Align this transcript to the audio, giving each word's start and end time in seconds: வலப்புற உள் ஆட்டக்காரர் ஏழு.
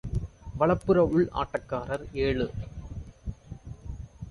வலப்புற 0.57 1.03
உள் 1.05 1.27
ஆட்டக்காரர் 1.33 2.05
ஏழு. 2.13 2.47